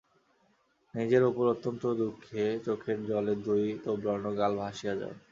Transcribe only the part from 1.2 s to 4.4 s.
উপর অত্যন্ত দুঃখে চোখের জলে দুই তোবড়ানো